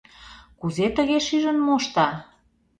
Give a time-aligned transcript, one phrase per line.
[0.59, 2.07] Кузе тыге шижын мошта?